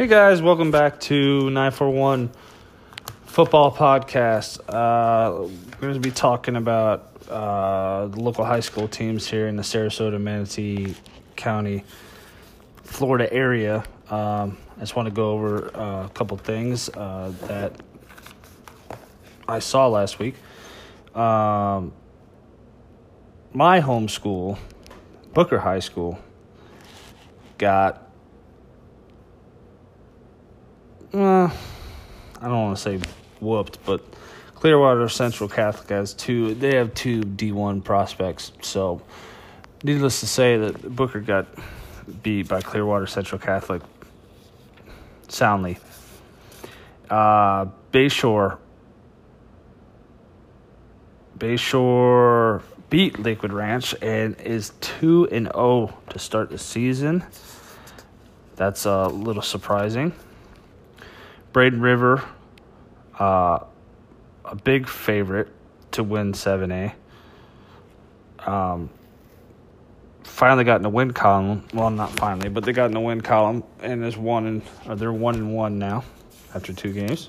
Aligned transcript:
Hey 0.00 0.06
guys, 0.06 0.40
welcome 0.40 0.70
back 0.70 0.98
to 1.00 1.50
941 1.50 2.30
Football 3.26 3.70
Podcast. 3.70 4.58
Uh, 4.66 5.42
we're 5.42 5.78
going 5.78 5.92
to 5.92 6.00
be 6.00 6.10
talking 6.10 6.56
about 6.56 7.22
uh, 7.28 8.06
the 8.06 8.18
local 8.18 8.46
high 8.46 8.60
school 8.60 8.88
teams 8.88 9.26
here 9.26 9.46
in 9.46 9.56
the 9.56 9.62
Sarasota, 9.62 10.18
Manatee 10.18 10.94
County, 11.36 11.84
Florida 12.82 13.30
area. 13.30 13.84
Um, 14.08 14.56
I 14.78 14.80
just 14.80 14.96
want 14.96 15.06
to 15.08 15.14
go 15.14 15.32
over 15.32 15.76
uh, 15.76 16.06
a 16.06 16.10
couple 16.14 16.38
things 16.38 16.88
uh, 16.88 17.34
that 17.48 17.74
I 19.46 19.58
saw 19.58 19.86
last 19.88 20.18
week. 20.18 20.36
Um, 21.14 21.92
my 23.52 23.80
home 23.80 24.08
school, 24.08 24.58
Booker 25.34 25.58
High 25.58 25.80
School, 25.80 26.18
got 27.58 28.09
uh, 31.14 31.48
I 31.48 31.50
don't 32.42 32.62
want 32.62 32.76
to 32.76 32.82
say 32.82 33.00
whooped, 33.40 33.84
but 33.84 34.04
Clearwater 34.54 35.08
Central 35.08 35.48
Catholic 35.48 35.88
has 35.88 36.14
two. 36.14 36.54
They 36.54 36.76
have 36.76 36.94
two 36.94 37.22
D 37.22 37.52
one 37.52 37.80
prospects. 37.80 38.52
So, 38.60 39.02
needless 39.82 40.20
to 40.20 40.26
say, 40.26 40.58
that 40.58 40.94
Booker 40.94 41.20
got 41.20 41.46
beat 42.22 42.48
by 42.48 42.60
Clearwater 42.60 43.06
Central 43.06 43.38
Catholic 43.38 43.82
soundly. 45.28 45.78
Uh, 47.08 47.66
Bayshore. 47.92 48.58
Bayshore 51.38 52.62
beat 52.90 53.18
Lakewood 53.18 53.52
Ranch 53.52 53.94
and 54.02 54.38
is 54.40 54.72
two 54.80 55.26
and 55.32 55.46
zero 55.46 55.54
oh 55.56 55.98
to 56.10 56.18
start 56.18 56.50
the 56.50 56.58
season. 56.58 57.24
That's 58.56 58.84
a 58.84 59.06
little 59.06 59.42
surprising. 59.42 60.12
Braden 61.52 61.80
River, 61.80 62.22
uh, 63.18 63.60
a 64.44 64.56
big 64.62 64.88
favorite 64.88 65.48
to 65.92 66.04
win 66.04 66.32
7A. 66.32 66.92
Um, 68.46 68.90
finally 70.22 70.64
got 70.64 70.76
in 70.76 70.82
the 70.82 70.88
win 70.88 71.12
column. 71.12 71.66
Well, 71.74 71.90
not 71.90 72.10
finally, 72.12 72.48
but 72.48 72.64
they 72.64 72.72
got 72.72 72.86
in 72.86 72.92
the 72.92 73.00
win 73.00 73.20
column 73.20 73.64
and 73.80 74.04
is 74.04 74.16
one 74.16 74.46
and 74.46 74.62
or 74.86 74.96
they're 74.96 75.12
one 75.12 75.34
and 75.34 75.54
one 75.54 75.78
now 75.78 76.04
after 76.54 76.72
two 76.72 76.92
games. 76.92 77.28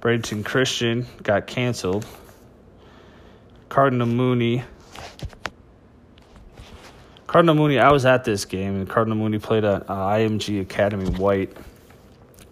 Bradenton 0.00 0.44
Christian 0.44 1.06
got 1.22 1.46
canceled. 1.46 2.06
Cardinal 3.68 4.06
Mooney 4.06 4.64
Cardinal 7.30 7.54
Mooney, 7.54 7.78
I 7.78 7.92
was 7.92 8.06
at 8.06 8.24
this 8.24 8.44
game, 8.44 8.74
and 8.74 8.88
Cardinal 8.88 9.16
Mooney 9.16 9.38
played 9.38 9.62
at 9.62 9.88
uh, 9.88 9.94
IMG 9.94 10.62
Academy 10.62 11.08
White. 11.10 11.56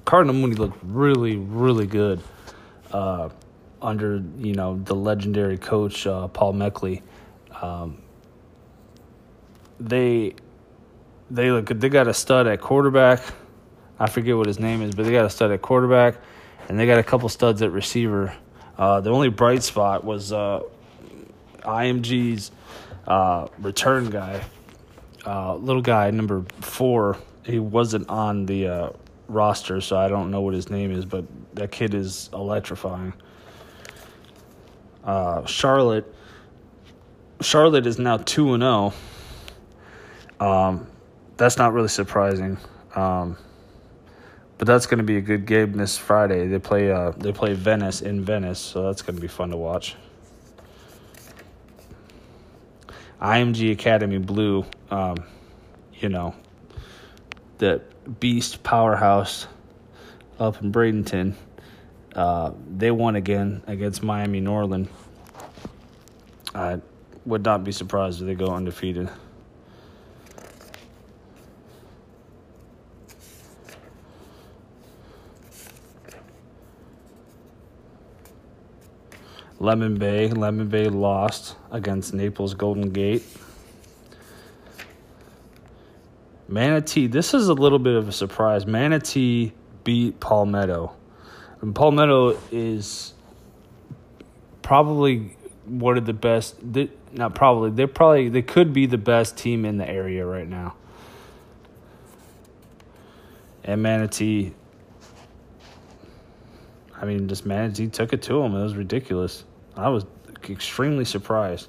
Cardinal 0.04 0.36
Mooney 0.36 0.54
looked 0.54 0.78
really, 0.84 1.36
really 1.36 1.84
good 1.84 2.22
uh, 2.92 3.28
under 3.82 4.22
you 4.38 4.54
know 4.54 4.80
the 4.84 4.94
legendary 4.94 5.58
coach 5.58 6.06
uh, 6.06 6.28
Paul 6.28 6.54
Maechtle. 6.54 7.02
Um, 7.60 8.00
they 9.80 10.36
they 11.28 11.50
look. 11.50 11.66
They 11.66 11.88
got 11.88 12.06
a 12.06 12.14
stud 12.14 12.46
at 12.46 12.60
quarterback. 12.60 13.20
I 13.98 14.08
forget 14.08 14.36
what 14.36 14.46
his 14.46 14.60
name 14.60 14.80
is, 14.82 14.94
but 14.94 15.06
they 15.06 15.10
got 15.10 15.24
a 15.24 15.30
stud 15.30 15.50
at 15.50 15.60
quarterback, 15.60 16.18
and 16.68 16.78
they 16.78 16.86
got 16.86 17.00
a 17.00 17.02
couple 17.02 17.28
studs 17.28 17.62
at 17.62 17.72
receiver. 17.72 18.32
Uh, 18.78 19.00
the 19.00 19.10
only 19.10 19.28
bright 19.28 19.64
spot 19.64 20.04
was 20.04 20.32
uh, 20.32 20.60
IMG's 21.64 22.52
uh, 23.08 23.48
return 23.58 24.08
guy 24.10 24.40
uh, 25.28 25.54
little 25.56 25.82
guy, 25.82 26.10
number 26.10 26.44
four, 26.60 27.18
he 27.44 27.58
wasn't 27.58 28.08
on 28.08 28.46
the 28.46 28.66
uh, 28.66 28.90
roster, 29.28 29.80
so 29.80 29.96
I 29.98 30.08
don't 30.08 30.30
know 30.30 30.40
what 30.40 30.54
his 30.54 30.70
name 30.70 30.90
is, 30.90 31.04
but 31.04 31.24
that 31.54 31.70
kid 31.70 31.92
is 31.92 32.30
electrifying. 32.32 33.12
Uh, 35.04 35.44
Charlotte, 35.44 36.12
Charlotte 37.40 37.86
is 37.86 37.98
now 37.98 38.16
two 38.16 38.54
and 38.54 38.62
zero. 38.62 38.94
Oh. 40.40 40.50
Um, 40.50 40.86
that's 41.36 41.58
not 41.58 41.72
really 41.72 41.88
surprising. 41.88 42.58
Um, 42.94 43.36
but 44.56 44.66
that's 44.66 44.86
going 44.86 44.98
to 44.98 45.04
be 45.04 45.16
a 45.16 45.20
good 45.20 45.46
game 45.46 45.72
this 45.72 45.96
Friday. 45.96 46.48
They 46.48 46.58
play 46.58 46.90
uh, 46.90 47.12
they 47.12 47.32
play 47.32 47.54
Venice 47.54 48.02
in 48.02 48.24
Venice, 48.24 48.58
so 48.58 48.84
that's 48.84 49.02
going 49.02 49.14
to 49.14 49.22
be 49.22 49.28
fun 49.28 49.50
to 49.50 49.56
watch. 49.56 49.94
IMG 53.22 53.72
Academy 53.72 54.18
Blue, 54.18 54.64
um, 54.90 55.16
you 55.94 56.08
know, 56.08 56.34
the 57.58 57.80
beast 58.20 58.62
powerhouse 58.62 59.46
up 60.38 60.62
in 60.62 60.72
Bradenton. 60.72 61.34
Uh, 62.14 62.52
they 62.76 62.90
won 62.90 63.16
again 63.16 63.62
against 63.66 64.02
Miami 64.02 64.40
Norland. 64.40 64.88
I 66.54 66.80
would 67.26 67.44
not 67.44 67.64
be 67.64 67.72
surprised 67.72 68.20
if 68.20 68.26
they 68.26 68.34
go 68.34 68.46
undefeated. 68.46 69.10
Lemon 79.60 79.98
Bay. 79.98 80.28
Lemon 80.28 80.68
Bay 80.68 80.84
lost 80.84 81.56
against 81.70 82.14
Naples 82.14 82.54
Golden 82.54 82.90
Gate. 82.90 83.24
Manatee, 86.48 87.06
this 87.06 87.34
is 87.34 87.48
a 87.48 87.54
little 87.54 87.78
bit 87.78 87.94
of 87.94 88.08
a 88.08 88.12
surprise. 88.12 88.66
Manatee 88.66 89.52
beat 89.84 90.18
Palmetto. 90.18 90.94
And 91.60 91.74
Palmetto 91.74 92.38
is 92.50 93.12
probably 94.62 95.36
one 95.66 95.98
of 95.98 96.06
the 96.06 96.14
best 96.14 96.56
they, 96.60 96.90
not 97.12 97.34
probably 97.34 97.70
they're 97.70 97.86
probably 97.86 98.30
they 98.30 98.42
could 98.42 98.72
be 98.72 98.86
the 98.86 98.98
best 98.98 99.36
team 99.36 99.66
in 99.66 99.76
the 99.76 99.88
area 99.88 100.24
right 100.24 100.48
now. 100.48 100.74
And 103.64 103.82
Manatee 103.82 104.54
I 107.00 107.04
mean, 107.04 107.28
just 107.28 107.46
Manatee 107.46 107.88
took 107.88 108.12
it 108.12 108.22
to 108.22 108.42
him. 108.42 108.54
It 108.54 108.62
was 108.62 108.74
ridiculous. 108.74 109.44
I 109.76 109.88
was 109.88 110.04
extremely 110.48 111.04
surprised. 111.04 111.68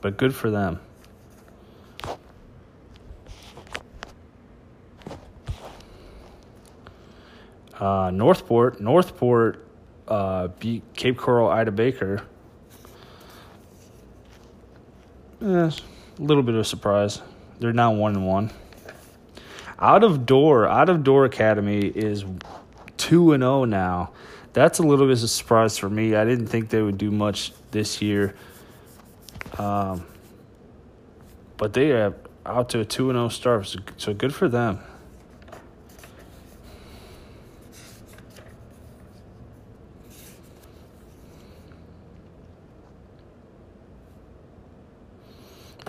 But 0.00 0.16
good 0.16 0.34
for 0.34 0.50
them. 0.50 0.80
Uh, 7.78 8.10
Northport, 8.12 8.80
Northport 8.80 9.64
uh, 10.08 10.48
beat 10.58 10.82
Cape 10.94 11.16
Coral 11.16 11.48
Ida 11.48 11.70
Baker. 11.70 12.22
Eh, 15.40 15.46
a 15.46 15.72
little 16.18 16.42
bit 16.42 16.54
of 16.54 16.60
a 16.60 16.64
surprise. 16.64 17.22
They're 17.60 17.72
now 17.72 17.92
one 17.92 18.16
and 18.16 18.26
one. 18.26 18.50
Out 19.78 20.02
of 20.02 20.26
door, 20.26 20.66
out 20.66 20.88
of 20.88 21.04
door 21.04 21.24
academy 21.24 21.86
is 21.86 22.24
two 22.96 23.32
and 23.32 23.42
zero 23.42 23.60
oh 23.60 23.64
now. 23.64 24.10
That's 24.52 24.80
a 24.80 24.82
little 24.82 25.06
bit 25.06 25.16
of 25.18 25.22
a 25.22 25.28
surprise 25.28 25.78
for 25.78 25.88
me. 25.88 26.16
I 26.16 26.24
didn't 26.24 26.46
think 26.48 26.70
they 26.70 26.82
would 26.82 26.98
do 26.98 27.12
much 27.12 27.52
this 27.70 28.02
year. 28.02 28.34
Um, 29.56 30.04
but 31.56 31.72
they 31.74 31.92
are 31.92 32.14
out 32.44 32.70
to 32.70 32.80
a 32.80 32.84
two 32.84 33.10
and 33.10 33.16
zero 33.16 33.26
oh 33.26 33.28
start, 33.28 33.76
so 33.96 34.14
good 34.14 34.34
for 34.34 34.48
them. 34.48 34.80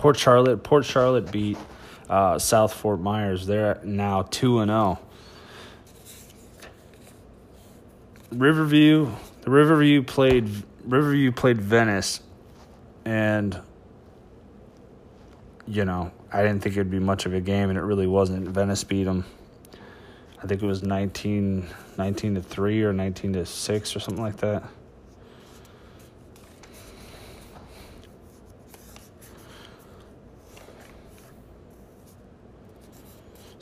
Port 0.10 0.18
Charlotte, 0.18 0.64
Port 0.64 0.86
Charlotte 0.86 1.32
beat 1.32 1.56
uh, 2.10 2.40
South 2.40 2.74
Fort 2.74 3.00
Myers. 3.00 3.46
They're 3.46 3.80
now 3.84 4.24
2 4.24 4.62
and 4.62 4.70
0. 4.72 4.98
Riverview, 8.32 9.12
the 9.42 9.52
Riverview 9.52 10.02
played 10.02 10.50
Riverview 10.84 11.32
played 11.32 11.62
Venice 11.62 12.22
and 13.06 13.62
you 15.68 15.86
know, 15.86 16.12
I 16.34 16.42
didn't 16.42 16.64
think 16.64 16.76
it'd 16.76 16.90
be 16.90 16.98
much 16.98 17.28
of 17.28 17.36
a 17.36 17.40
game 17.40 17.70
and 17.70 17.78
it 17.78 17.84
really 17.84 18.08
wasn't. 18.08 18.50
Venice 18.50 18.84
beat 18.84 19.04
them. 19.04 19.26
I 20.42 20.48
think 20.48 20.64
it 20.64 20.66
was 20.66 20.82
19, 20.82 21.68
19 22.00 22.34
to 22.34 22.42
3 22.42 22.84
or 22.84 22.94
19 22.94 23.34
to 23.34 23.46
6 23.46 23.96
or 23.96 24.00
something 24.00 24.24
like 24.24 24.38
that. 24.38 24.64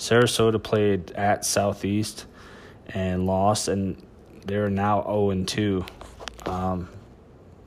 Sarasota 0.07 0.61
played 0.61 1.11
at 1.11 1.43
Southeast 1.43 2.27
and 2.87 3.25
lost, 3.25 3.67
and 3.67 4.01
they're 4.45 4.69
now 4.69 5.03
0 5.03 5.31
and 5.31 5.45
2. 5.45 5.85
Um, 6.45 6.87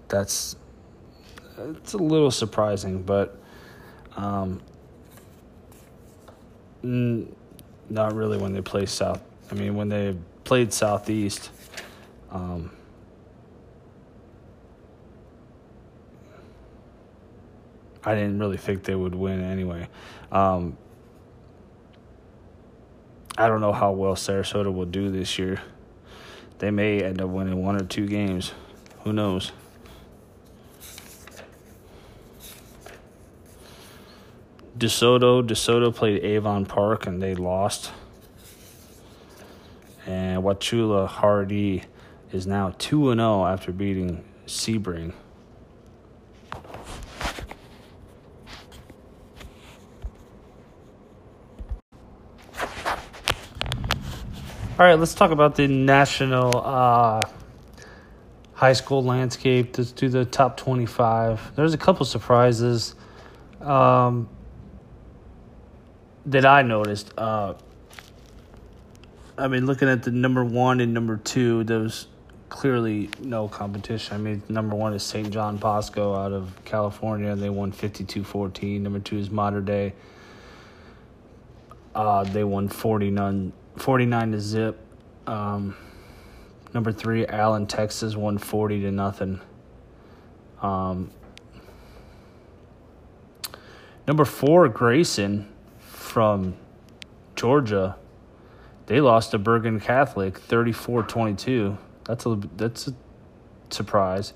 that's 0.08 0.56
it's 1.58 1.92
a 1.92 1.98
little 1.98 2.31
surprising, 2.31 3.02
but 3.02 3.37
Um, 4.16 4.60
not 6.82 8.14
really 8.14 8.38
when 8.38 8.54
they 8.54 8.62
play 8.62 8.86
South. 8.86 9.20
I 9.50 9.54
mean, 9.54 9.75
when 9.75 9.90
they 9.90 10.16
played 10.44 10.72
Southeast. 10.72 11.50
Um, 12.31 12.70
I 18.02 18.14
didn't 18.14 18.38
really 18.38 18.56
think 18.56 18.84
they 18.84 18.94
would 18.94 19.14
win 19.14 19.43
anyway. 19.43 19.88
Um, 20.32 20.76
I 23.40 23.48
don't 23.48 23.62
know 23.62 23.72
how 23.72 23.90
well 23.92 24.16
Sarasota 24.16 24.70
will 24.70 24.84
do 24.84 25.10
this 25.10 25.38
year. 25.38 25.62
They 26.58 26.70
may 26.70 27.02
end 27.02 27.22
up 27.22 27.31
winning 27.31 27.64
one 27.64 27.75
or 27.75 27.82
two 27.87 28.06
games. 28.06 28.52
Who 29.04 29.14
knows? 29.14 29.52
DeSoto, 34.76 35.42
DeSoto 35.42 35.94
played 35.94 36.22
Avon 36.22 36.66
Park 36.66 37.06
and 37.06 37.22
they 37.22 37.34
lost. 37.34 37.92
And 40.06 40.43
Wauchula 40.43 41.08
Hardee 41.08 41.84
is 42.32 42.46
now 42.46 42.75
2 42.76 43.14
0 43.14 43.46
after 43.46 43.72
beating 43.72 44.22
Sebring. 44.46 45.14
All 54.81 54.87
right, 54.87 54.99
let's 54.99 55.12
talk 55.12 55.31
about 55.31 55.56
the 55.56 55.69
national 55.69 56.56
uh, 56.56 57.29
high 58.55 58.73
school 58.73 59.05
landscape. 59.05 59.77
Let's 59.77 59.93
do 59.93 60.09
the 60.09 60.25
top 60.25 60.56
25. 60.56 61.55
There's 61.55 61.75
a 61.75 61.77
couple 61.77 62.06
surprises 62.06 62.94
um, 63.61 64.27
that 66.25 66.47
I 66.47 66.62
noticed. 66.62 67.12
Uh, 67.19 67.56
I 69.37 69.49
mean, 69.49 69.67
looking 69.67 69.87
at 69.87 70.03
the 70.03 70.12
number 70.12 70.43
one 70.43 70.81
and 70.81 70.94
number 70.94 71.19
two, 71.19 71.62
there's 71.65 72.06
clearly 72.49 73.11
no 73.21 73.49
competition. 73.49 74.15
I 74.15 74.19
mean, 74.19 74.43
number 74.49 74.77
one 74.77 74.94
is 74.94 75.03
St. 75.03 75.29
John 75.31 75.59
Bosco 75.59 76.15
out 76.15 76.32
of 76.32 76.59
California. 76.65 77.37
They 77.37 77.50
won 77.50 77.71
52 77.71 78.25
14. 78.25 78.82
Number 78.82 79.00
two 79.00 79.19
is 79.19 79.29
Mater 79.29 79.61
Dei. 79.61 79.93
Uh, 81.94 82.25
they 82.25 82.44
won 82.44 82.69
49 82.69 83.53
49 83.81 84.32
to 84.32 84.41
zip. 84.41 84.79
Um, 85.27 85.77
number 86.75 86.93
three, 86.93 87.27
Allen, 87.27 87.67
Texas, 87.67 88.15
won 88.15 88.37
40 88.37 88.82
to 88.82 88.91
nothing. 88.91 89.41
Um, 90.61 91.11
number 94.06 94.25
four, 94.25 94.69
Grayson 94.69 95.49
from 95.79 96.56
Georgia. 97.37 97.97
They 98.87 99.00
lost 99.00 99.31
to 99.31 99.38
Bergen 99.38 99.81
Catholic 99.81 100.38
34 100.38 101.05
22. 101.05 101.79
That's 102.05 102.27
a, 102.27 102.38
that's 102.56 102.88
a 102.88 102.94
surprise. 103.71 104.35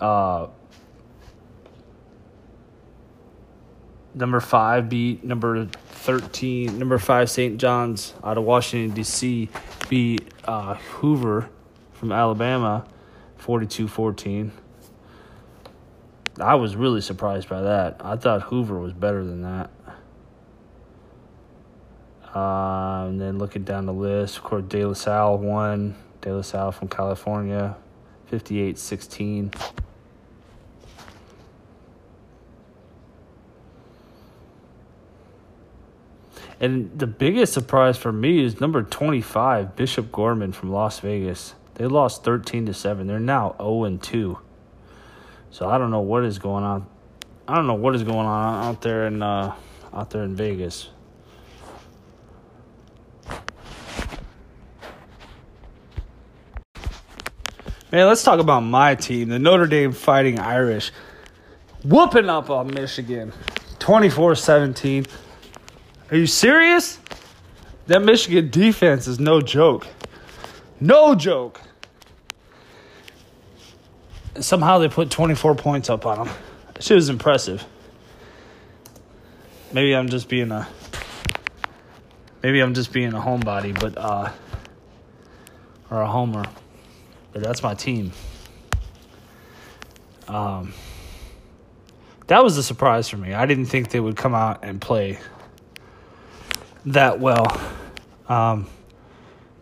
Uh, 0.00 0.48
number 4.14 4.40
five 4.40 4.88
beat 4.88 5.22
number 5.22 5.68
13 6.06 6.78
number 6.78 6.98
five 6.98 7.28
st 7.28 7.58
john's 7.58 8.14
out 8.22 8.38
of 8.38 8.44
washington 8.44 8.94
d.c 8.94 9.48
beat 9.88 10.22
uh, 10.44 10.74
hoover 10.74 11.50
from 11.92 12.12
alabama 12.12 12.86
42-14 13.40 14.52
i 16.40 16.54
was 16.54 16.76
really 16.76 17.00
surprised 17.00 17.48
by 17.48 17.62
that. 17.62 17.96
I 18.00 18.16
thought 18.16 18.42
hoover 18.42 18.78
was 18.78 18.92
better 18.92 19.24
than 19.24 19.42
that. 19.42 19.70
Uh, 22.34 23.06
and 23.06 23.20
then 23.20 23.38
looking 23.38 23.64
down 23.64 23.86
the 23.86 23.94
list 23.94 24.36
of 24.36 24.42
course 24.42 24.64
de 24.68 24.84
la 24.84 24.92
salle 24.92 25.38
won. 25.38 25.94
De 26.20 26.34
la 26.34 26.42
salle 26.42 26.72
from 26.72 26.88
california 26.88 27.76
58-16 28.30 29.54
And 36.58 36.98
the 36.98 37.06
biggest 37.06 37.52
surprise 37.52 37.98
for 37.98 38.12
me 38.12 38.42
is 38.42 38.60
number 38.60 38.82
25, 38.82 39.76
Bishop 39.76 40.10
Gorman 40.10 40.52
from 40.52 40.72
Las 40.72 41.00
Vegas. 41.00 41.54
They 41.74 41.86
lost 41.86 42.24
13 42.24 42.66
to 42.66 42.74
7. 42.74 43.06
They're 43.06 43.20
now 43.20 43.54
0 43.58 43.84
and 43.84 44.02
2. 44.02 44.38
So 45.50 45.68
I 45.68 45.76
don't 45.76 45.90
know 45.90 46.00
what 46.00 46.24
is 46.24 46.38
going 46.38 46.64
on. 46.64 46.86
I 47.46 47.54
don't 47.54 47.66
know 47.66 47.74
what 47.74 47.94
is 47.94 48.02
going 48.02 48.26
on 48.26 48.64
out 48.64 48.80
there 48.80 49.06
in 49.06 49.22
uh, 49.22 49.54
out 49.92 50.10
there 50.10 50.22
in 50.24 50.34
Vegas. 50.34 50.88
Man, 57.92 58.08
let's 58.08 58.24
talk 58.24 58.40
about 58.40 58.60
my 58.60 58.94
team, 58.96 59.28
the 59.28 59.38
Notre 59.38 59.66
Dame 59.66 59.92
Fighting 59.92 60.40
Irish. 60.40 60.90
Whooping 61.84 62.28
up 62.28 62.50
on 62.50 62.74
Michigan 62.74 63.32
24 63.78 64.34
17. 64.34 65.06
Are 66.10 66.16
you 66.16 66.26
serious? 66.26 66.98
That 67.88 68.02
Michigan 68.02 68.50
defense 68.50 69.06
is 69.06 69.18
no 69.18 69.40
joke. 69.40 69.86
No 70.80 71.14
joke. 71.14 71.60
Somehow 74.38 74.78
they 74.78 74.88
put 74.88 75.10
24 75.10 75.54
points 75.54 75.90
up 75.90 76.06
on 76.06 76.26
them. 76.26 76.36
Shit 76.78 76.94
was 76.94 77.08
impressive. 77.08 77.64
Maybe 79.72 79.94
I'm 79.94 80.08
just 80.08 80.28
being 80.28 80.52
a 80.52 80.68
maybe 82.42 82.60
I'm 82.60 82.74
just 82.74 82.92
being 82.92 83.12
a 83.14 83.20
homebody, 83.20 83.78
but 83.78 83.96
uh 83.98 84.30
or 85.90 86.02
a 86.02 86.06
homer. 86.06 86.44
But 87.32 87.42
that's 87.42 87.62
my 87.62 87.74
team. 87.74 88.12
Um 90.28 90.72
that 92.26 92.44
was 92.44 92.56
a 92.58 92.62
surprise 92.62 93.08
for 93.08 93.16
me. 93.16 93.32
I 93.32 93.46
didn't 93.46 93.66
think 93.66 93.90
they 93.90 94.00
would 94.00 94.16
come 94.16 94.34
out 94.34 94.64
and 94.64 94.80
play 94.80 95.18
that 96.86 97.20
well. 97.20 97.46
Um, 98.28 98.66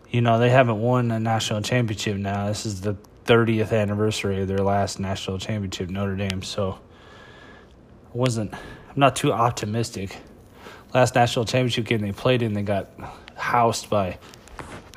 you 0.09 0.21
know, 0.21 0.39
they 0.39 0.49
haven't 0.49 0.79
won 0.79 1.11
a 1.11 1.19
national 1.19 1.61
championship 1.61 2.17
now. 2.17 2.47
This 2.47 2.65
is 2.65 2.81
the 2.81 2.95
30th 3.25 3.73
anniversary 3.73 4.41
of 4.41 4.47
their 4.47 4.59
last 4.59 4.99
national 4.99 5.39
championship, 5.39 5.89
Notre 5.89 6.15
Dame. 6.15 6.43
So 6.43 6.79
I 8.13 8.17
wasn't, 8.17 8.53
I'm 8.53 8.95
not 8.95 9.15
too 9.15 9.33
optimistic. 9.33 10.15
Last 10.93 11.15
national 11.15 11.45
championship 11.45 11.85
game 11.85 12.01
they 12.01 12.11
played 12.11 12.41
in, 12.41 12.53
they 12.53 12.61
got 12.61 12.89
housed 13.35 13.89
by 13.89 14.17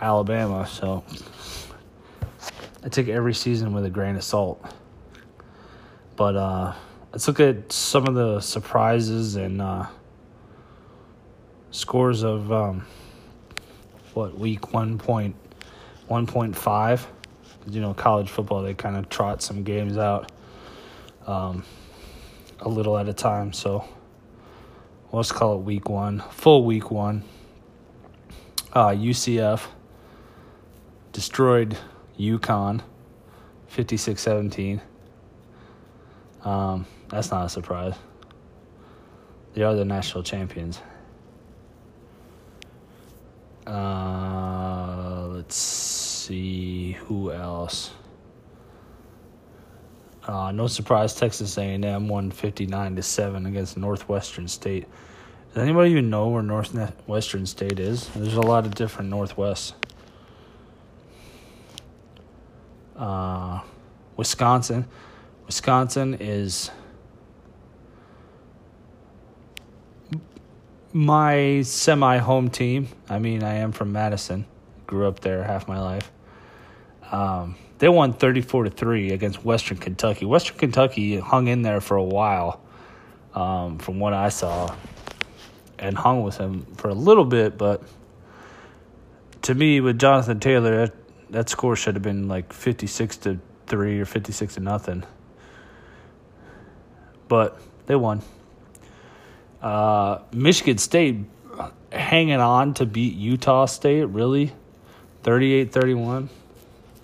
Alabama. 0.01 0.67
So 0.67 1.03
I 2.85 2.89
take 2.89 3.09
every 3.09 3.35
season 3.35 3.73
with 3.73 3.85
a 3.85 3.91
grain 3.91 4.17
of 4.17 4.23
salt. 4.23 4.63
But 6.15 6.37
uh, 6.37 6.75
let's 7.13 7.27
look 7.27 7.41
at 7.41 7.73
some 7.73 8.07
of 8.07 8.15
the 8.15 8.41
surprises 8.41 9.37
and 9.37 9.63
uh, 9.63 9.87
scores 11.71 12.23
of 12.23 12.51
um, 12.53 12.87
what 14.15 14.39
week 14.39 14.73
one 14.73 14.99
point 14.99 15.37
one 16.07 16.27
point 16.27 16.57
five. 16.57 17.07
You 17.67 17.81
know, 17.81 17.95
college 17.95 18.31
football 18.31 18.63
they 18.63 18.75
kind 18.75 18.97
of 18.97 19.09
trot 19.09 19.43
some 19.43 19.63
games 19.63 19.99
out 19.99 20.33
um, 21.27 21.65
a 22.61 22.69
little 22.69 22.97
at 22.97 23.09
a 23.09 23.13
time. 23.13 23.53
So 23.53 23.87
let's 25.13 25.33
call 25.33 25.57
it 25.57 25.63
week 25.63 25.89
one, 25.89 26.21
full 26.31 26.65
week 26.65 26.91
one. 26.91 27.25
Uh, 28.73 28.89
UCF 28.89 29.67
destroyed 31.13 31.77
UConn 32.19 32.81
56 33.69 34.21
17. 34.21 34.81
Um, 36.45 36.87
that's 37.09 37.31
not 37.31 37.47
a 37.47 37.49
surprise. 37.49 37.95
They 39.55 39.63
are 39.63 39.75
the 39.75 39.85
national 39.85 40.23
champions. 40.23 40.81
Uh, 43.69 45.27
let's 45.29 45.55
see 45.55 46.93
who 46.93 47.31
else. 47.31 47.91
Uh, 50.27 50.53
no 50.53 50.67
surprise, 50.67 51.15
Texas 51.15 51.59
A&M 51.59 52.09
won 52.09 52.31
fifty 52.31 52.65
nine 52.65 52.97
to 52.97 53.03
seven 53.03 53.45
against 53.45 53.77
Northwestern 53.77 54.49
State. 54.49 54.87
Does 55.53 55.63
anybody 55.63 55.91
even 55.91 56.09
know 56.09 56.29
where 56.29 56.43
Northwestern 56.43 57.45
State 57.45 57.79
is? 57.79 58.09
There's 58.09 58.35
a 58.35 58.41
lot 58.41 58.65
of 58.65 58.75
different 58.75 59.11
Northwests. 59.11 59.75
Uh, 62.97 63.61
Wisconsin, 64.17 64.87
Wisconsin 65.47 66.15
is 66.21 66.71
my 70.93 71.63
semi 71.63 72.19
home 72.19 72.51
team. 72.51 72.89
I 73.09 73.19
mean, 73.19 73.43
I 73.43 73.57
am 73.57 73.73
from 73.73 73.93
Madison. 73.93 74.47
Grew 74.87 75.07
up 75.09 75.21
there 75.21 75.45
half 75.45 75.69
my 75.69 75.81
life. 75.81 76.11
Um, 77.11 77.57
they 77.79 77.89
won 77.89 78.13
34 78.15 78.65
to 78.65 78.71
3 78.71 79.13
against 79.13 79.45
Western 79.45 79.79
Kentucky. 79.79 80.27
Western 80.27 80.59
Kentucky 80.59 81.19
hung 81.19 81.49
in 81.49 81.63
there 81.63 81.81
for 81.81 81.97
a 81.97 82.05
while. 82.05 82.61
um, 83.35 83.79
from 83.79 84.01
what 84.01 84.13
I 84.15 84.31
saw, 84.31 84.75
and 85.79 85.97
hung 85.97 86.23
with 86.23 86.37
him 86.39 86.67
for 86.77 86.89
a 86.89 86.95
little 86.95 87.25
bit. 87.25 87.57
But 87.59 87.83
to 89.43 89.55
me, 89.55 89.81
with 89.81 89.99
Jonathan 89.99 90.41
Taylor, 90.41 90.87
that, 90.87 90.95
that 91.31 91.49
score 91.49 91.77
should 91.77 91.95
have 91.95 92.03
been 92.03 92.29
like 92.29 92.53
56 92.53 93.17
to 93.19 93.39
3 93.67 94.01
or 94.01 94.05
56 94.05 94.55
to 94.55 94.61
nothing. 94.61 95.05
But 97.29 97.61
they 97.87 97.97
won. 97.97 98.23
Uh, 99.63 100.19
Michigan 100.33 100.79
State 100.79 101.17
hanging 101.91 102.41
on 102.41 102.75
to 102.75 102.87
beat 102.87 103.15
Utah 103.15 103.67
State, 103.67 104.05
really? 104.05 104.53
38 105.23 105.73
31. 105.73 106.29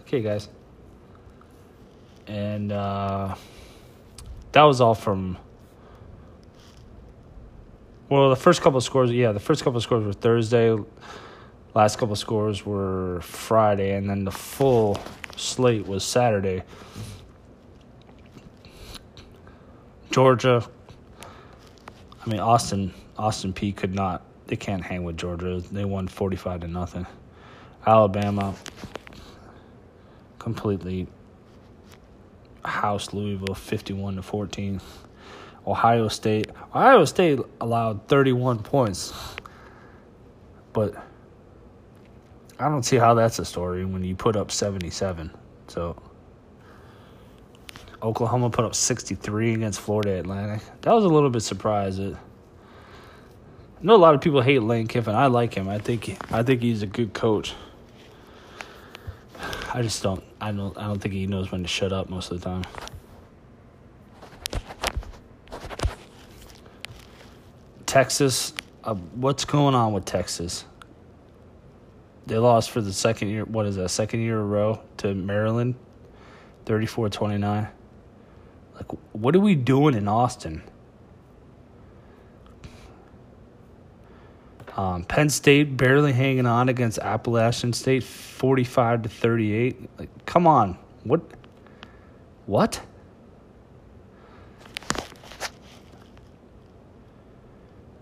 Okay, 0.02 0.22
guys. 0.22 0.48
And 2.26 2.72
uh, 2.72 3.34
that 4.52 4.62
was 4.62 4.80
all 4.80 4.94
from. 4.94 5.36
Well, 8.08 8.30
the 8.30 8.36
first 8.36 8.62
couple 8.62 8.80
scores, 8.80 9.10
yeah, 9.10 9.32
the 9.32 9.40
first 9.40 9.64
couple 9.64 9.80
scores 9.80 10.04
were 10.04 10.12
Thursday. 10.12 10.76
Last 11.74 11.98
couple 11.98 12.14
scores 12.14 12.64
were 12.64 13.20
Friday, 13.22 13.96
and 13.96 14.08
then 14.08 14.24
the 14.24 14.30
full 14.30 14.96
slate 15.36 15.86
was 15.86 16.04
Saturday. 16.04 16.62
Georgia. 20.12 20.64
I 22.24 22.30
mean, 22.30 22.40
Austin. 22.40 22.92
Austin 23.18 23.52
Peay 23.52 23.74
could 23.76 23.94
not. 23.94 24.22
They 24.46 24.56
can't 24.56 24.82
hang 24.82 25.04
with 25.04 25.16
Georgia. 25.16 25.60
They 25.70 25.84
won 25.84 26.08
forty-five 26.08 26.60
to 26.60 26.68
nothing. 26.68 27.06
Alabama 27.86 28.54
completely 30.38 31.06
house 32.64 33.12
Louisville 33.12 33.54
51 33.54 34.16
to 34.16 34.22
14. 34.22 34.80
Ohio 35.66 36.08
State 36.08 36.50
Ohio 36.74 37.04
State 37.04 37.40
allowed 37.60 38.06
31 38.08 38.58
points. 38.58 39.12
But 40.72 40.94
I 42.58 42.68
don't 42.68 42.82
see 42.82 42.96
how 42.96 43.14
that's 43.14 43.38
a 43.38 43.44
story 43.44 43.84
when 43.84 44.04
you 44.04 44.14
put 44.14 44.36
up 44.36 44.50
77. 44.50 45.30
So 45.68 45.96
Oklahoma 48.04 48.50
put 48.50 48.66
up 48.66 48.74
63 48.74 49.54
against 49.54 49.80
Florida 49.80 50.18
Atlantic. 50.20 50.60
That 50.82 50.92
was 50.92 51.04
a 51.04 51.08
little 51.08 51.30
bit 51.30 51.40
surprised. 51.40 52.02
I 52.02 52.14
know 53.80 53.94
a 53.94 53.96
lot 53.96 54.14
of 54.14 54.20
people 54.20 54.42
hate 54.42 54.62
Lane 54.62 54.86
Kiffin. 54.86 55.14
I 55.14 55.28
like 55.28 55.54
him. 55.54 55.70
I 55.70 55.78
think 55.78 56.18
I 56.30 56.42
think 56.42 56.60
he's 56.60 56.82
a 56.82 56.86
good 56.86 57.14
coach. 57.14 57.54
I 59.72 59.80
just 59.80 60.02
don't. 60.02 60.22
I 60.38 60.52
don't. 60.52 60.76
I 60.76 60.82
don't 60.82 61.00
think 61.00 61.14
he 61.14 61.26
knows 61.26 61.50
when 61.50 61.62
to 61.62 61.68
shut 61.68 61.94
up 61.94 62.10
most 62.10 62.30
of 62.30 62.40
the 62.40 62.44
time. 62.44 62.64
Texas, 67.86 68.52
uh, 68.82 68.94
what's 68.94 69.46
going 69.46 69.74
on 69.74 69.94
with 69.94 70.04
Texas? 70.04 70.66
They 72.26 72.36
lost 72.36 72.70
for 72.70 72.82
the 72.82 72.92
second 72.92 73.28
year. 73.28 73.44
What 73.44 73.64
is 73.64 73.76
that? 73.76 73.88
Second 73.88 74.20
year 74.20 74.36
in 74.36 74.42
a 74.42 74.44
row 74.44 74.80
to 74.98 75.14
Maryland, 75.14 75.76
34-29. 76.66 77.70
Like, 78.74 78.86
what 79.12 79.36
are 79.36 79.40
we 79.40 79.54
doing 79.54 79.94
in 79.94 80.08
Austin? 80.08 80.62
Um, 84.76 85.04
Penn 85.04 85.30
State 85.30 85.76
barely 85.76 86.12
hanging 86.12 86.46
on 86.46 86.68
against 86.68 86.98
Appalachian 86.98 87.72
State, 87.72 88.02
forty-five 88.02 89.02
to 89.02 89.08
thirty-eight. 89.08 89.88
Like, 89.98 90.26
come 90.26 90.48
on, 90.48 90.76
what? 91.04 91.22
What? 92.46 92.80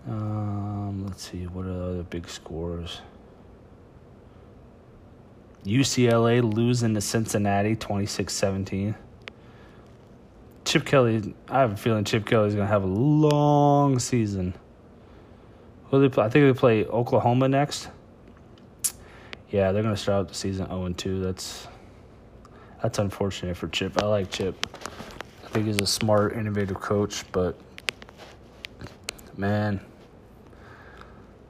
Um, 0.07 1.05
let's 1.05 1.29
see. 1.29 1.45
What 1.45 1.65
are 1.65 1.73
the 1.73 1.83
other 1.83 2.03
big 2.03 2.27
scores? 2.27 3.01
UCLA 5.63 6.43
losing 6.43 6.93
to 6.93 7.01
Cincinnati, 7.01 7.75
26-17. 7.75 8.95
Chip 10.73 10.85
Kelly, 10.85 11.35
I 11.49 11.59
have 11.59 11.73
a 11.73 11.77
feeling 11.77 12.03
Chip 12.03 12.25
Kelly's 12.25 12.55
going 12.55 12.65
to 12.65 12.73
have 12.73 12.81
a 12.81 12.87
long 12.87 13.99
season. 13.99 14.55
They 15.91 16.09
play? 16.09 16.25
I 16.25 16.29
think 16.29 16.51
they 16.51 16.59
play 16.59 16.83
Oklahoma 16.87 17.47
next. 17.47 17.89
Yeah, 19.51 19.71
they're 19.71 19.83
gonna 19.83 19.95
start 19.95 20.21
out 20.21 20.29
the 20.29 20.33
season 20.33 20.65
zero 20.65 20.85
and 20.85 20.97
two. 20.97 21.19
That's 21.19 21.67
that's 22.81 22.97
unfortunate 22.97 23.55
for 23.55 23.67
Chip. 23.67 24.01
I 24.01 24.07
like 24.07 24.31
Chip. 24.31 24.55
I 25.45 25.47
think 25.49 25.67
he's 25.67 25.79
a 25.79 25.85
smart, 25.85 26.35
innovative 26.35 26.81
coach, 26.81 27.23
but 27.31 27.55
man, 29.37 29.79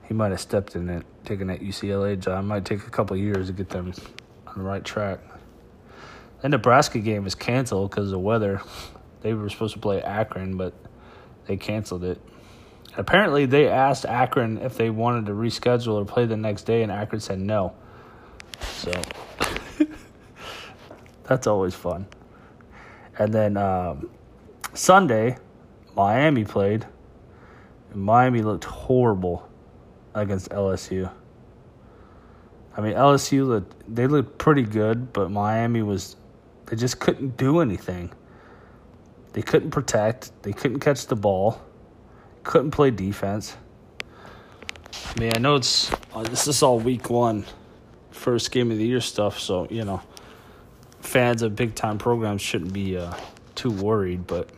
he 0.04 0.14
might 0.14 0.32
have 0.32 0.42
stepped 0.42 0.76
in 0.76 0.90
it, 0.90 1.06
taking 1.24 1.48
that 1.48 1.62
UCLA 1.62 2.20
job. 2.20 2.44
It 2.44 2.48
might 2.48 2.66
take 2.66 2.86
a 2.86 2.90
couple 2.90 3.16
years 3.16 3.48
to 3.48 3.54
get 3.54 3.70
them 3.70 3.94
on 4.48 4.58
the 4.58 4.64
right 4.66 4.84
track. 4.84 5.20
The 6.42 6.50
Nebraska 6.50 7.00
game 7.00 7.26
is 7.26 7.36
canceled 7.36 7.92
because 7.92 8.08
of 8.08 8.12
the 8.12 8.20
weather. 8.20 8.62
They 9.24 9.34
were 9.34 9.50
supposed 9.50 9.74
to 9.74 9.80
play 9.80 10.02
Akron, 10.02 10.58
but 10.58 10.74
they 11.48 11.58
canceled 11.58 12.04
it. 12.04 12.22
Apparently, 12.96 13.46
they 13.46 13.68
asked 13.68 14.06
Akron 14.06 14.60
if 14.60 14.78
they 14.78 14.90
wanted 14.90 15.26
to 15.26 15.32
reschedule 15.32 15.94
or 15.94 16.06
play 16.06 16.26
the 16.26 16.38
next 16.38 16.64
day, 16.64 16.84
and 16.84 16.92
Akron 16.92 17.22
said 17.22 17.40
no. 17.40 17.74
So 18.60 18.92
that's 21.24 21.48
always 21.48 21.74
fun. 21.74 22.06
And 23.18 23.34
then 23.34 23.58
um, 23.58 24.10
Sunday, 24.74 25.38
Miami 25.96 26.44
played. 26.44 26.86
And 27.92 28.02
Miami 28.02 28.42
looked 28.42 28.66
horrible 28.66 29.50
against 30.14 30.50
LSU. 30.50 31.12
I 32.76 32.82
mean, 32.82 32.94
LSU 32.94 33.48
looked, 33.48 33.96
they 33.96 34.08
looked 34.08 34.38
pretty 34.38 34.64
good, 34.64 35.14
but 35.14 35.32
Miami 35.32 35.82
was 35.82 36.16
they 36.66 36.76
just 36.76 37.00
couldn't 37.00 37.38
do 37.38 37.60
anything. 37.60 38.12
They 39.34 39.42
couldn't 39.42 39.72
protect. 39.72 40.32
They 40.44 40.54
couldn't 40.54 40.80
catch 40.80 41.08
the 41.08 41.16
ball 41.16 41.60
couldn't 42.44 42.72
play 42.72 42.92
defense. 42.92 43.56
I 45.16 45.20
mean, 45.20 45.32
I 45.36 45.40
know 45.40 45.56
it's 45.56 45.92
uh, 46.14 46.24
this 46.24 46.48
is 46.48 46.62
all 46.62 46.80
week 46.80 47.10
one, 47.10 47.46
first 48.12 48.52
game 48.52 48.72
of 48.72 48.78
the 48.78 48.86
year 48.86 49.02
stuff. 49.02 49.40
So 49.40 49.68
you 49.70 49.84
know, 49.84 50.02
fans 51.02 51.42
of 51.42 51.56
big 51.56 51.76
time 51.76 51.98
programs 51.98 52.42
shouldn't 52.42 52.74
be 52.74 52.98
uh, 52.98 53.14
too 53.56 53.72
worried. 53.72 54.28
But 54.28 54.50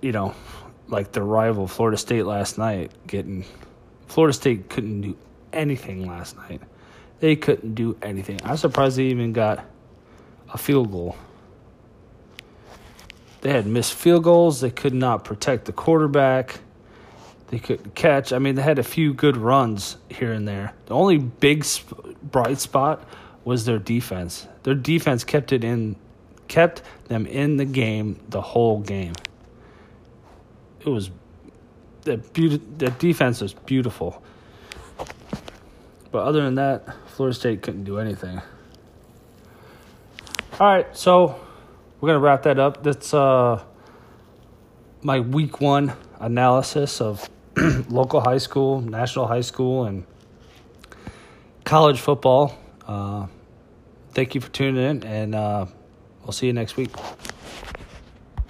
you 0.00 0.12
know, 0.12 0.34
like 0.88 1.12
the 1.12 1.22
rival 1.22 1.66
Florida 1.66 1.96
State 1.96 2.24
last 2.24 2.56
night, 2.56 2.92
getting 3.06 3.44
Florida 4.06 4.32
State 4.32 4.68
couldn't 4.68 5.02
do 5.02 5.16
anything 5.52 6.06
last 6.06 6.36
night. 6.36 6.62
They 7.18 7.36
couldn't 7.36 7.74
do 7.74 7.98
anything. 8.00 8.40
I'm 8.44 8.56
surprised 8.56 8.96
they 8.96 9.04
even 9.04 9.32
got 9.32 9.64
a 10.52 10.56
field 10.56 10.90
goal. 10.90 11.16
They 13.40 13.50
had 13.50 13.66
missed 13.66 13.94
field 13.94 14.24
goals. 14.24 14.60
They 14.60 14.70
could 14.70 14.94
not 14.94 15.24
protect 15.24 15.64
the 15.64 15.72
quarterback. 15.72 16.60
They 17.48 17.58
couldn't 17.58 17.94
catch. 17.94 18.32
I 18.32 18.38
mean, 18.38 18.54
they 18.54 18.62
had 18.62 18.78
a 18.78 18.84
few 18.84 19.12
good 19.12 19.36
runs 19.36 19.96
here 20.08 20.32
and 20.32 20.46
there. 20.46 20.72
The 20.86 20.94
only 20.94 21.18
big 21.18 21.66
bright 22.22 22.58
spot 22.58 23.04
was 23.44 23.64
their 23.64 23.78
defense. 23.78 24.46
Their 24.62 24.74
defense 24.74 25.24
kept 25.24 25.52
it 25.52 25.64
in, 25.64 25.96
kept 26.48 26.82
them 27.08 27.26
in 27.26 27.56
the 27.56 27.64
game 27.64 28.20
the 28.28 28.40
whole 28.40 28.80
game. 28.80 29.14
It 30.80 30.88
was 30.88 31.10
that. 32.02 32.32
The 32.34 32.94
defense 32.98 33.40
was 33.40 33.52
beautiful. 33.52 34.22
But 36.12 36.24
other 36.24 36.42
than 36.42 36.56
that, 36.56 36.94
Florida 37.08 37.34
State 37.34 37.62
couldn't 37.62 37.84
do 37.84 37.98
anything. 37.98 38.40
All 40.58 40.66
right, 40.66 40.96
so 40.96 41.40
we're 42.00 42.08
gonna 42.08 42.18
wrap 42.18 42.42
that 42.44 42.58
up. 42.58 42.82
That's 42.82 43.12
uh, 43.12 43.62
my 45.02 45.20
week 45.20 45.60
one 45.60 45.92
analysis 46.18 47.00
of 47.00 47.28
local 47.88 48.20
high 48.20 48.38
school, 48.38 48.80
national 48.80 49.26
high 49.26 49.42
school, 49.42 49.84
and 49.84 50.04
college 51.64 52.00
football. 52.00 52.56
Uh, 52.86 53.26
thank 54.12 54.34
you 54.34 54.40
for 54.40 54.50
tuning 54.50 54.82
in, 54.82 55.04
and 55.04 55.34
uh, 55.34 55.66
we'll 56.22 56.32
see 56.32 56.46
you 56.46 56.52
next 56.52 56.76
week. 56.76 56.90